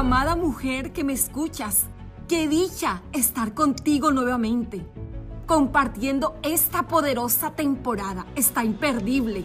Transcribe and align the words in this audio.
Amada 0.00 0.34
mujer 0.34 0.92
que 0.92 1.04
me 1.04 1.12
escuchas, 1.12 1.84
qué 2.26 2.48
dicha 2.48 3.02
estar 3.12 3.52
contigo 3.52 4.12
nuevamente, 4.12 4.86
compartiendo 5.44 6.38
esta 6.42 6.88
poderosa 6.88 7.50
temporada. 7.50 8.24
Está 8.34 8.64
imperdible. 8.64 9.44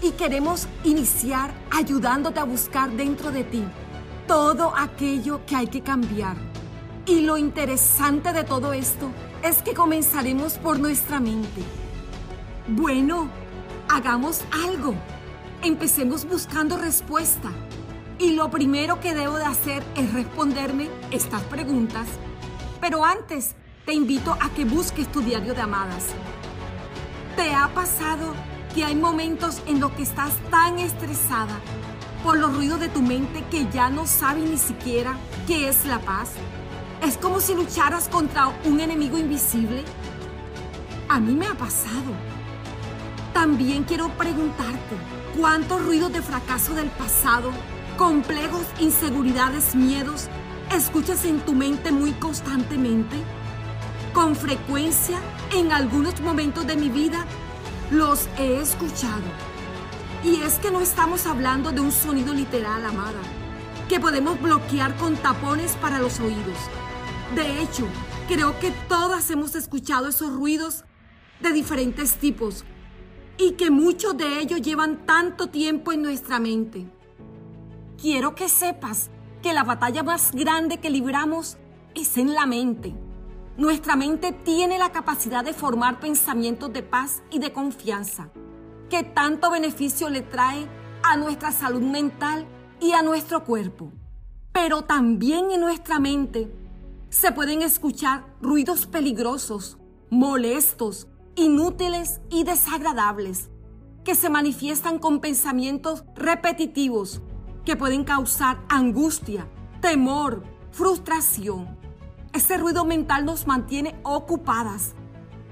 Y 0.00 0.12
queremos 0.12 0.68
iniciar 0.84 1.52
ayudándote 1.72 2.38
a 2.38 2.44
buscar 2.44 2.92
dentro 2.92 3.32
de 3.32 3.42
ti 3.42 3.64
todo 4.28 4.72
aquello 4.76 5.44
que 5.44 5.56
hay 5.56 5.66
que 5.66 5.80
cambiar. 5.80 6.36
Y 7.04 7.22
lo 7.22 7.36
interesante 7.36 8.32
de 8.32 8.44
todo 8.44 8.72
esto 8.72 9.10
es 9.42 9.60
que 9.60 9.74
comenzaremos 9.74 10.56
por 10.58 10.78
nuestra 10.78 11.18
mente. 11.18 11.64
Bueno, 12.68 13.28
hagamos 13.88 14.42
algo. 14.52 14.94
Empecemos 15.64 16.26
buscando 16.26 16.78
respuesta. 16.78 17.50
Y 18.20 18.32
lo 18.32 18.50
primero 18.50 19.00
que 19.00 19.14
debo 19.14 19.38
de 19.38 19.46
hacer 19.46 19.82
es 19.96 20.12
responderme 20.12 20.90
estas 21.10 21.40
preguntas. 21.44 22.06
Pero 22.78 23.02
antes, 23.02 23.54
te 23.86 23.94
invito 23.94 24.36
a 24.38 24.50
que 24.50 24.66
busques 24.66 25.10
tu 25.10 25.22
diario 25.22 25.54
de 25.54 25.62
amadas. 25.62 26.04
¿Te 27.34 27.54
ha 27.54 27.68
pasado 27.68 28.34
que 28.74 28.84
hay 28.84 28.94
momentos 28.94 29.62
en 29.66 29.80
los 29.80 29.92
que 29.92 30.02
estás 30.02 30.34
tan 30.50 30.78
estresada 30.78 31.58
por 32.22 32.38
los 32.38 32.54
ruidos 32.54 32.80
de 32.80 32.90
tu 32.90 33.00
mente 33.00 33.42
que 33.50 33.66
ya 33.70 33.88
no 33.88 34.06
sabes 34.06 34.50
ni 34.50 34.58
siquiera 34.58 35.16
qué 35.46 35.70
es 35.70 35.86
la 35.86 35.98
paz? 36.00 36.32
Es 37.02 37.16
como 37.16 37.40
si 37.40 37.54
lucharas 37.54 38.10
contra 38.10 38.48
un 38.66 38.80
enemigo 38.80 39.16
invisible. 39.16 39.82
A 41.08 41.18
mí 41.18 41.34
me 41.34 41.46
ha 41.46 41.54
pasado. 41.54 42.12
También 43.32 43.84
quiero 43.84 44.10
preguntarte, 44.10 44.96
¿cuántos 45.38 45.82
ruidos 45.86 46.12
de 46.12 46.20
fracaso 46.20 46.74
del 46.74 46.90
pasado 46.90 47.50
complejos, 48.00 48.64
inseguridades, 48.78 49.74
miedos, 49.74 50.28
escuchas 50.74 51.26
en 51.26 51.38
tu 51.40 51.52
mente 51.52 51.92
muy 51.92 52.12
constantemente? 52.12 53.14
Con 54.14 54.34
frecuencia, 54.34 55.20
en 55.54 55.70
algunos 55.70 56.18
momentos 56.22 56.66
de 56.66 56.76
mi 56.76 56.88
vida, 56.88 57.26
los 57.90 58.26
he 58.38 58.58
escuchado. 58.58 59.20
Y 60.24 60.36
es 60.36 60.58
que 60.60 60.70
no 60.70 60.80
estamos 60.80 61.26
hablando 61.26 61.72
de 61.72 61.82
un 61.82 61.92
sonido 61.92 62.32
literal, 62.32 62.86
amada, 62.86 63.20
que 63.86 64.00
podemos 64.00 64.40
bloquear 64.40 64.96
con 64.96 65.16
tapones 65.16 65.72
para 65.72 65.98
los 65.98 66.20
oídos. 66.20 66.56
De 67.34 67.60
hecho, 67.60 67.86
creo 68.28 68.58
que 68.60 68.70
todas 68.88 69.30
hemos 69.30 69.54
escuchado 69.54 70.08
esos 70.08 70.32
ruidos 70.32 70.84
de 71.40 71.52
diferentes 71.52 72.14
tipos 72.14 72.64
y 73.36 73.52
que 73.52 73.70
muchos 73.70 74.16
de 74.16 74.40
ellos 74.40 74.62
llevan 74.62 75.04
tanto 75.04 75.48
tiempo 75.48 75.92
en 75.92 76.00
nuestra 76.00 76.40
mente 76.40 76.86
quiero 78.00 78.34
que 78.34 78.48
sepas 78.48 79.10
que 79.42 79.52
la 79.52 79.62
batalla 79.62 80.02
más 80.02 80.32
grande 80.32 80.78
que 80.78 80.90
libramos 80.90 81.58
es 81.94 82.16
en 82.16 82.34
la 82.34 82.46
mente. 82.46 82.94
Nuestra 83.56 83.94
mente 83.94 84.32
tiene 84.32 84.78
la 84.78 84.90
capacidad 84.90 85.44
de 85.44 85.52
formar 85.52 86.00
pensamientos 86.00 86.72
de 86.72 86.82
paz 86.82 87.22
y 87.30 87.38
de 87.40 87.52
confianza, 87.52 88.30
que 88.88 89.02
tanto 89.02 89.50
beneficio 89.50 90.08
le 90.08 90.22
trae 90.22 90.66
a 91.02 91.16
nuestra 91.16 91.52
salud 91.52 91.82
mental 91.82 92.46
y 92.80 92.92
a 92.92 93.02
nuestro 93.02 93.44
cuerpo. 93.44 93.92
Pero 94.52 94.82
también 94.82 95.50
en 95.50 95.60
nuestra 95.60 95.98
mente 95.98 96.50
se 97.10 97.32
pueden 97.32 97.60
escuchar 97.60 98.24
ruidos 98.40 98.86
peligrosos, 98.86 99.78
molestos, 100.08 101.06
inútiles 101.34 102.20
y 102.30 102.44
desagradables, 102.44 103.50
que 104.04 104.14
se 104.14 104.30
manifiestan 104.30 104.98
con 104.98 105.20
pensamientos 105.20 106.04
repetitivos 106.14 107.20
que 107.64 107.76
pueden 107.76 108.04
causar 108.04 108.58
angustia, 108.68 109.46
temor, 109.80 110.42
frustración. 110.70 111.76
Ese 112.32 112.56
ruido 112.56 112.84
mental 112.84 113.24
nos 113.24 113.46
mantiene 113.46 113.96
ocupadas, 114.02 114.94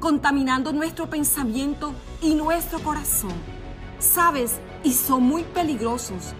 contaminando 0.00 0.72
nuestro 0.72 1.10
pensamiento 1.10 1.92
y 2.22 2.34
nuestro 2.34 2.78
corazón. 2.80 3.32
Sabes, 3.98 4.60
y 4.84 4.92
son 4.92 5.24
muy 5.24 5.42
peligrosos. 5.42 6.34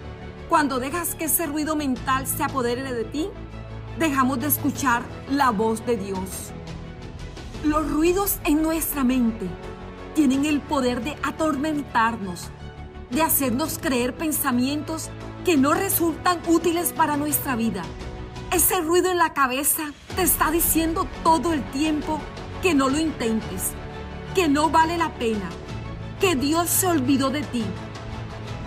Cuando 0.47 0.79
dejas 0.79 1.13
que 1.15 1.25
ese 1.25 1.45
ruido 1.45 1.75
mental 1.75 2.25
se 2.25 2.43
apodere 2.43 2.81
de 2.93 3.03
ti, 3.03 3.27
dejamos 3.99 4.39
de 4.39 4.47
escuchar 4.47 5.03
la 5.29 5.51
voz 5.51 5.85
de 5.85 5.97
Dios. 5.97 6.51
Los 7.63 7.91
ruidos 7.91 8.39
en 8.45 8.61
nuestra 8.61 9.03
mente 9.03 9.47
tienen 10.15 10.45
el 10.45 10.61
poder 10.61 11.03
de 11.03 11.17
atormentarnos, 11.21 12.49
de 13.11 13.21
hacernos 13.21 13.77
creer 13.77 14.15
pensamientos 14.15 15.09
que 15.45 15.57
no 15.57 15.73
resultan 15.73 16.39
útiles 16.47 16.93
para 16.93 17.17
nuestra 17.17 17.55
vida. 17.55 17.81
Ese 18.51 18.81
ruido 18.81 19.11
en 19.11 19.17
la 19.17 19.33
cabeza 19.33 19.91
te 20.15 20.23
está 20.23 20.51
diciendo 20.51 21.07
todo 21.23 21.53
el 21.53 21.63
tiempo 21.71 22.19
que 22.61 22.73
no 22.73 22.89
lo 22.89 22.99
intentes, 22.99 23.71
que 24.35 24.47
no 24.47 24.69
vale 24.69 24.97
la 24.97 25.13
pena, 25.15 25.49
que 26.19 26.35
Dios 26.35 26.69
se 26.69 26.87
olvidó 26.87 27.29
de 27.29 27.43
ti, 27.43 27.63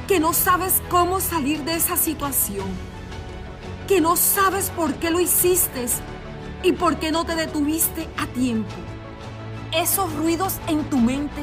que 0.09 0.21
no 0.21 0.33
sabes 0.33 0.83
cómo 0.89 1.21
salir 1.21 1.65
de 1.65 1.77
esa 1.77 1.97
situación, 1.97 2.67
que 3.87 4.01
no 4.01 4.17
sabes 4.17 4.71
por 4.71 4.95
qué 4.95 5.11
lo 5.11 5.21
hiciste 5.21 5.87
y 6.63 6.73
por 6.73 6.97
qué 6.97 7.13
no 7.13 7.25
te 7.25 7.35
detuviste 7.35 8.09
a 8.17 8.27
tiempo. 8.29 8.75
Esos 9.73 10.13
ruidos 10.15 10.59
en 10.69 10.85
tu 10.89 10.99
mente 10.99 11.43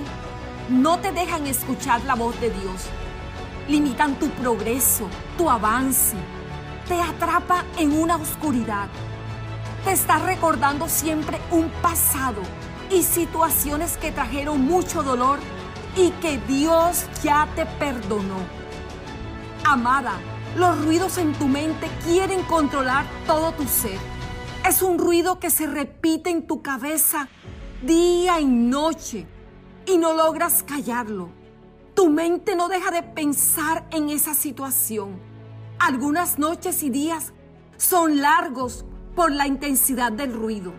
no 0.69 0.99
te 0.99 1.11
dejan 1.11 1.45
escuchar 1.45 2.03
la 2.05 2.15
voz 2.15 2.39
de 2.39 2.49
Dios 2.49 2.85
limitan 3.69 4.15
tu 4.15 4.27
progreso, 4.29 5.07
tu 5.37 5.49
avance. 5.49 6.17
Te 6.87 6.99
atrapa 6.99 7.63
en 7.77 7.93
una 7.93 8.15
oscuridad. 8.15 8.87
Te 9.85 9.91
está 9.91 10.17
recordando 10.17 10.89
siempre 10.89 11.39
un 11.51 11.69
pasado 11.81 12.41
y 12.91 13.03
situaciones 13.03 13.97
que 13.97 14.11
trajeron 14.11 14.61
mucho 14.61 15.03
dolor 15.03 15.39
y 15.95 16.09
que 16.21 16.39
Dios 16.47 17.05
ya 17.23 17.47
te 17.55 17.65
perdonó. 17.65 18.39
Amada, 19.63 20.13
los 20.57 20.83
ruidos 20.83 21.17
en 21.19 21.33
tu 21.33 21.47
mente 21.47 21.87
quieren 22.03 22.41
controlar 22.43 23.05
todo 23.27 23.51
tu 23.51 23.65
ser. 23.65 23.99
Es 24.67 24.81
un 24.81 24.97
ruido 24.97 25.39
que 25.39 25.51
se 25.51 25.67
repite 25.67 26.31
en 26.31 26.47
tu 26.47 26.61
cabeza 26.61 27.27
día 27.83 28.39
y 28.39 28.45
noche 28.45 29.27
y 29.85 29.97
no 29.97 30.13
logras 30.13 30.63
callarlo. 30.63 31.38
Tu 31.99 32.09
mente 32.09 32.55
no 32.55 32.69
deja 32.69 32.91
de 32.91 33.03
pensar 33.03 33.85
en 33.91 34.09
esa 34.09 34.33
situación. 34.33 35.19
Algunas 35.79 36.39
noches 36.39 36.81
y 36.81 36.89
días 36.89 37.33
son 37.75 38.21
largos 38.21 38.85
por 39.17 39.33
la 39.33 39.47
intensidad 39.47 40.09
del 40.09 40.31
ruido. 40.31 40.71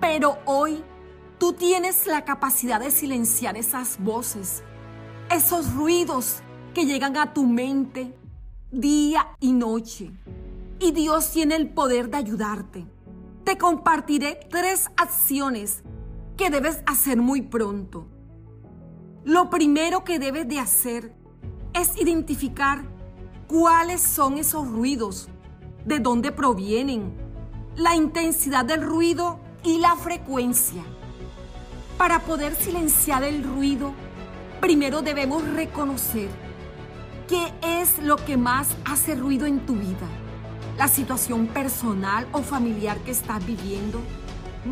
Pero 0.00 0.38
hoy 0.44 0.84
tú 1.38 1.54
tienes 1.54 2.06
la 2.06 2.24
capacidad 2.24 2.78
de 2.78 2.92
silenciar 2.92 3.56
esas 3.56 3.98
voces, 3.98 4.62
esos 5.32 5.74
ruidos 5.74 6.42
que 6.74 6.86
llegan 6.86 7.16
a 7.16 7.34
tu 7.34 7.44
mente 7.44 8.16
día 8.70 9.26
y 9.40 9.52
noche. 9.52 10.12
Y 10.78 10.92
Dios 10.92 11.32
tiene 11.32 11.56
el 11.56 11.70
poder 11.70 12.08
de 12.08 12.18
ayudarte. 12.18 12.86
Te 13.42 13.58
compartiré 13.58 14.38
tres 14.48 14.86
acciones 14.96 15.82
que 16.36 16.50
debes 16.50 16.84
hacer 16.86 17.16
muy 17.16 17.42
pronto. 17.42 18.06
Lo 19.26 19.50
primero 19.50 20.04
que 20.04 20.20
debes 20.20 20.46
de 20.46 20.60
hacer 20.60 21.12
es 21.74 22.00
identificar 22.00 22.84
cuáles 23.48 24.00
son 24.00 24.38
esos 24.38 24.68
ruidos, 24.68 25.28
de 25.84 25.98
dónde 25.98 26.30
provienen, 26.30 27.12
la 27.74 27.96
intensidad 27.96 28.64
del 28.64 28.82
ruido 28.82 29.40
y 29.64 29.80
la 29.80 29.96
frecuencia. 29.96 30.84
Para 31.98 32.20
poder 32.20 32.54
silenciar 32.54 33.24
el 33.24 33.42
ruido, 33.42 33.94
primero 34.60 35.02
debemos 35.02 35.42
reconocer 35.54 36.28
qué 37.26 37.52
es 37.80 37.98
lo 37.98 38.14
que 38.18 38.36
más 38.36 38.76
hace 38.84 39.16
ruido 39.16 39.44
en 39.44 39.66
tu 39.66 39.74
vida. 39.74 40.06
La 40.78 40.86
situación 40.86 41.48
personal 41.48 42.28
o 42.30 42.42
familiar 42.42 42.96
que 42.98 43.10
estás 43.10 43.44
viviendo 43.44 44.00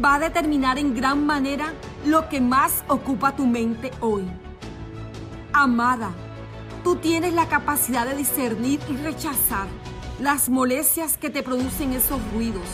va 0.03 0.15
a 0.15 0.21
determinar 0.21 0.79
en 0.79 0.95
gran 0.95 1.27
manera 1.27 1.73
lo 2.07 2.29
que 2.29 2.41
más 2.41 2.85
ocupa 2.87 3.35
tu 3.35 3.47
mente 3.47 3.91
hoy. 3.99 4.23
Amada, 5.57 6.11
tú 6.83 6.97
tienes 6.97 7.33
la 7.33 7.47
capacidad 7.47 8.05
de 8.05 8.17
discernir 8.17 8.81
y 8.91 8.97
rechazar 8.97 9.69
las 10.19 10.49
molestias 10.49 11.17
que 11.17 11.31
te 11.31 11.45
producen 11.45 11.93
esos 11.93 12.21
ruidos. 12.33 12.67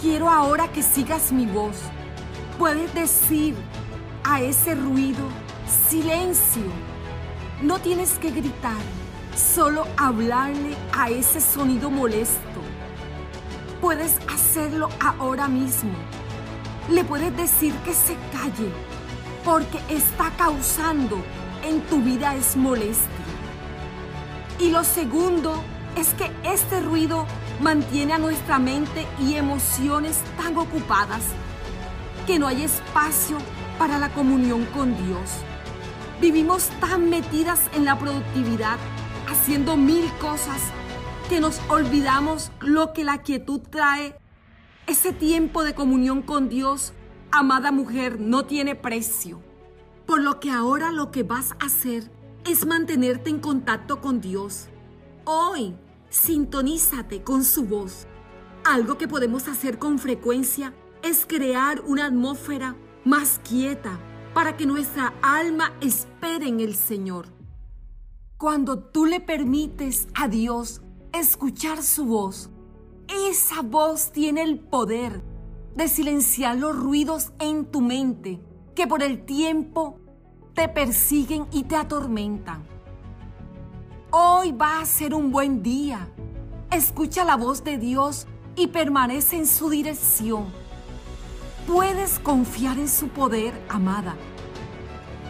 Quiero 0.00 0.30
ahora 0.30 0.68
que 0.68 0.84
sigas 0.84 1.32
mi 1.32 1.46
voz. 1.46 1.76
Puedes 2.60 2.94
decir 2.94 3.56
a 4.22 4.40
ese 4.40 4.76
ruido, 4.76 5.24
silencio. 5.90 6.62
No 7.60 7.80
tienes 7.80 8.20
que 8.20 8.30
gritar, 8.30 8.80
solo 9.36 9.84
hablarle 9.96 10.76
a 10.96 11.10
ese 11.10 11.40
sonido 11.40 11.90
molesto. 11.90 12.60
Puedes 13.80 14.16
hacerlo 14.32 14.90
ahora 15.00 15.48
mismo. 15.48 15.90
Le 16.88 17.02
puedes 17.02 17.36
decir 17.36 17.74
que 17.84 17.94
se 17.94 18.14
calle 18.30 18.70
porque 19.44 19.80
está 19.88 20.30
causando 20.36 21.20
en 21.64 21.80
tu 21.82 22.00
vida 22.00 22.34
es 22.34 22.56
molestia. 22.56 23.24
Y 24.60 24.70
lo 24.70 24.84
segundo 24.84 25.62
es 25.96 26.14
que 26.14 26.30
este 26.44 26.80
ruido 26.80 27.26
mantiene 27.60 28.12
a 28.12 28.18
nuestra 28.18 28.58
mente 28.58 29.06
y 29.20 29.34
emociones 29.34 30.20
tan 30.36 30.56
ocupadas 30.56 31.22
que 32.26 32.38
no 32.38 32.46
hay 32.46 32.62
espacio 32.62 33.38
para 33.78 33.98
la 33.98 34.10
comunión 34.10 34.64
con 34.66 34.96
Dios. 35.06 35.30
Vivimos 36.20 36.68
tan 36.80 37.08
metidas 37.08 37.60
en 37.74 37.84
la 37.84 37.98
productividad, 37.98 38.76
haciendo 39.28 39.76
mil 39.76 40.10
cosas, 40.20 40.60
que 41.28 41.40
nos 41.40 41.60
olvidamos 41.68 42.50
lo 42.60 42.92
que 42.92 43.04
la 43.04 43.18
quietud 43.18 43.60
trae. 43.70 44.16
Ese 44.86 45.12
tiempo 45.12 45.62
de 45.62 45.74
comunión 45.74 46.22
con 46.22 46.48
Dios, 46.48 46.92
amada 47.30 47.70
mujer, 47.70 48.20
no 48.20 48.44
tiene 48.44 48.74
precio. 48.74 49.47
Por 50.08 50.22
lo 50.22 50.40
que 50.40 50.50
ahora 50.50 50.90
lo 50.90 51.10
que 51.10 51.22
vas 51.22 51.52
a 51.60 51.66
hacer 51.66 52.10
es 52.46 52.64
mantenerte 52.64 53.28
en 53.28 53.40
contacto 53.40 54.00
con 54.00 54.22
Dios. 54.22 54.70
Hoy, 55.26 55.76
sintonízate 56.08 57.22
con 57.22 57.44
su 57.44 57.66
voz. 57.66 58.06
Algo 58.64 58.96
que 58.96 59.06
podemos 59.06 59.48
hacer 59.48 59.78
con 59.78 59.98
frecuencia 59.98 60.72
es 61.02 61.26
crear 61.26 61.82
una 61.82 62.06
atmósfera 62.06 62.74
más 63.04 63.38
quieta 63.46 64.00
para 64.32 64.56
que 64.56 64.64
nuestra 64.64 65.12
alma 65.20 65.74
espere 65.82 66.48
en 66.48 66.60
el 66.60 66.74
Señor. 66.74 67.26
Cuando 68.38 68.78
tú 68.78 69.04
le 69.04 69.20
permites 69.20 70.08
a 70.14 70.26
Dios 70.26 70.80
escuchar 71.12 71.82
su 71.82 72.06
voz, 72.06 72.48
esa 73.28 73.60
voz 73.60 74.10
tiene 74.10 74.42
el 74.42 74.58
poder 74.58 75.22
de 75.76 75.86
silenciar 75.86 76.56
los 76.56 76.74
ruidos 76.74 77.32
en 77.40 77.66
tu 77.66 77.82
mente 77.82 78.47
que 78.78 78.86
por 78.86 79.02
el 79.02 79.24
tiempo 79.24 79.98
te 80.54 80.68
persiguen 80.68 81.48
y 81.50 81.64
te 81.64 81.74
atormentan. 81.74 82.62
Hoy 84.12 84.52
va 84.52 84.78
a 84.78 84.86
ser 84.86 85.14
un 85.14 85.32
buen 85.32 85.64
día. 85.64 86.08
Escucha 86.70 87.24
la 87.24 87.34
voz 87.34 87.64
de 87.64 87.76
Dios 87.76 88.28
y 88.54 88.68
permanece 88.68 89.36
en 89.36 89.48
su 89.48 89.68
dirección. 89.68 90.46
Puedes 91.66 92.20
confiar 92.20 92.78
en 92.78 92.88
su 92.88 93.08
poder, 93.08 93.52
amada. 93.68 94.14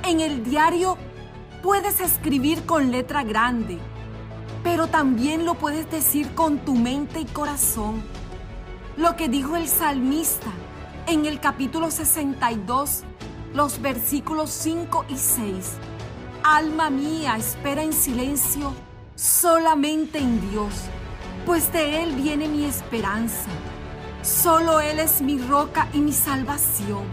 En 0.04 0.20
el 0.20 0.44
diario 0.44 0.98
puedes 1.62 2.00
escribir 2.00 2.66
con 2.66 2.90
letra 2.90 3.24
grande, 3.24 3.78
pero 4.62 4.88
también 4.88 5.46
lo 5.46 5.54
puedes 5.54 5.90
decir 5.90 6.34
con 6.34 6.58
tu 6.58 6.74
mente 6.74 7.20
y 7.20 7.24
corazón. 7.24 8.02
Lo 8.98 9.16
que 9.16 9.30
dijo 9.30 9.56
el 9.56 9.68
salmista 9.68 10.50
en 11.06 11.24
el 11.24 11.40
capítulo 11.40 11.90
62, 11.90 13.04
los 13.54 13.80
versículos 13.80 14.50
5 14.50 15.06
y 15.08 15.16
6. 15.16 15.72
Alma 16.42 16.90
mía, 16.90 17.36
espera 17.36 17.82
en 17.82 17.92
silencio 17.92 18.74
solamente 19.18 20.18
en 20.18 20.50
Dios, 20.50 20.72
pues 21.44 21.72
de 21.72 22.02
Él 22.02 22.14
viene 22.14 22.46
mi 22.46 22.64
esperanza. 22.64 23.50
Solo 24.22 24.80
Él 24.80 25.00
es 25.00 25.20
mi 25.22 25.38
roca 25.38 25.88
y 25.92 25.98
mi 25.98 26.12
salvación, 26.12 27.04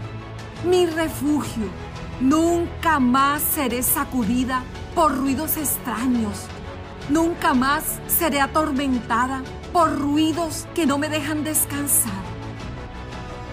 mi 0.64 0.86
refugio. 0.86 1.64
Nunca 2.20 3.00
más 3.00 3.42
seré 3.42 3.82
sacudida 3.82 4.62
por 4.94 5.16
ruidos 5.16 5.56
extraños. 5.56 6.46
Nunca 7.10 7.54
más 7.54 8.00
seré 8.06 8.40
atormentada 8.40 9.42
por 9.72 9.98
ruidos 9.98 10.66
que 10.74 10.86
no 10.86 10.98
me 10.98 11.08
dejan 11.08 11.44
descansar. 11.44 12.35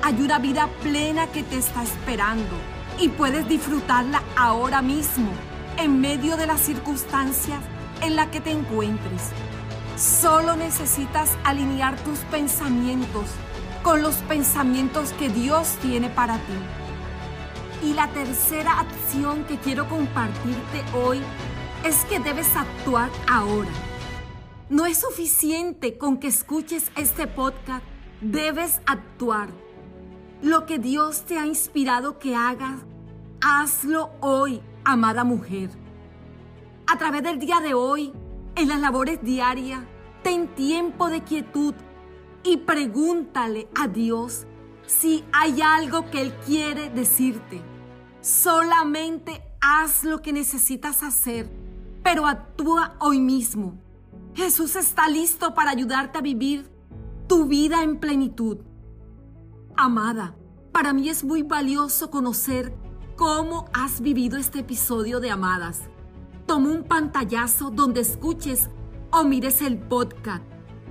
Hay 0.05 0.21
una 0.21 0.37
vida 0.37 0.67
plena 0.81 1.27
que 1.27 1.43
te 1.43 1.57
está 1.57 1.81
esperando 1.81 2.57
y 2.99 3.07
puedes 3.07 3.47
disfrutarla 3.47 4.21
ahora 4.35 4.81
mismo 4.81 5.31
en 5.77 6.01
medio 6.01 6.35
de 6.35 6.45
las 6.45 6.59
circunstancias 6.59 7.61
en 8.01 8.17
las 8.17 8.27
que 8.27 8.41
te 8.41 8.51
encuentres. 8.51 9.29
Solo 9.95 10.57
necesitas 10.57 11.37
alinear 11.45 11.97
tus 12.01 12.19
pensamientos 12.29 13.29
con 13.81 14.01
los 14.01 14.15
pensamientos 14.15 15.13
que 15.13 15.29
Dios 15.29 15.77
tiene 15.81 16.09
para 16.09 16.35
ti. 16.35 17.87
Y 17.87 17.93
la 17.93 18.09
tercera 18.09 18.81
acción 18.81 19.45
que 19.45 19.57
quiero 19.57 19.87
compartirte 19.87 20.83
hoy 20.93 21.21
es 21.85 22.03
que 22.09 22.19
debes 22.19 22.53
actuar 22.57 23.09
ahora. 23.31 23.71
No 24.69 24.85
es 24.85 24.97
suficiente 24.97 25.97
con 25.97 26.17
que 26.17 26.27
escuches 26.27 26.91
este 26.97 27.25
podcast, 27.25 27.85
debes 28.19 28.81
actuar. 28.85 29.62
Lo 30.43 30.65
que 30.65 30.77
Dios 30.77 31.23
te 31.23 31.37
ha 31.39 31.47
inspirado 31.47 32.19
que 32.19 32.35
hagas, 32.35 32.81
hazlo 33.39 34.11
hoy, 34.19 34.59
amada 34.83 35.23
mujer. 35.23 35.69
A 36.85 36.97
través 36.97 37.23
del 37.23 37.39
día 37.39 37.61
de 37.61 37.73
hoy, 37.73 38.11
en 38.57 38.67
las 38.67 38.81
labores 38.81 39.23
diarias, 39.23 39.79
ten 40.21 40.53
tiempo 40.53 41.09
de 41.09 41.23
quietud 41.23 41.73
y 42.43 42.57
pregúntale 42.57 43.69
a 43.73 43.87
Dios 43.87 44.45
si 44.85 45.23
hay 45.31 45.61
algo 45.61 46.11
que 46.11 46.19
Él 46.19 46.33
quiere 46.45 46.89
decirte. 46.89 47.61
Solamente 48.19 49.41
haz 49.61 50.03
lo 50.03 50.21
que 50.21 50.33
necesitas 50.33 51.03
hacer, 51.03 51.49
pero 52.03 52.27
actúa 52.27 52.97
hoy 52.99 53.21
mismo. 53.21 53.75
Jesús 54.33 54.75
está 54.75 55.07
listo 55.07 55.53
para 55.53 55.71
ayudarte 55.71 56.17
a 56.17 56.21
vivir 56.21 56.69
tu 57.29 57.45
vida 57.45 57.81
en 57.81 57.97
plenitud. 57.97 58.57
Amada, 59.75 60.35
para 60.71 60.93
mí 60.93 61.09
es 61.09 61.23
muy 61.23 61.41
valioso 61.41 62.11
conocer 62.11 62.75
cómo 63.15 63.65
has 63.73 64.01
vivido 64.01 64.37
este 64.37 64.59
episodio 64.59 65.19
de 65.19 65.31
Amadas. 65.31 65.81
Toma 66.45 66.69
un 66.69 66.83
pantallazo 66.83 67.71
donde 67.71 68.01
escuches 68.01 68.69
o 69.11 69.23
mires 69.23 69.61
el 69.61 69.79
podcast 69.79 70.43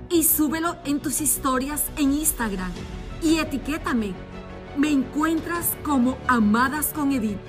y 0.09 0.23
súbelo 0.23 0.75
en 0.83 0.99
tus 0.99 1.21
historias 1.21 1.85
en 1.97 2.13
Instagram 2.13 2.71
y 3.21 3.37
etiquétame. 3.37 4.13
Me 4.77 4.91
encuentras 4.91 5.77
como 5.83 6.17
Amadas 6.27 6.91
con 6.93 7.13
Edith. 7.13 7.39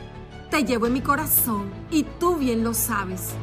Te 0.51 0.65
llevo 0.65 0.87
en 0.87 0.93
mi 0.93 1.01
corazón 1.01 1.69
y 1.91 2.05
tú 2.21 2.37
bien 2.37 2.63
lo 2.63 2.75
sabes. 2.75 3.35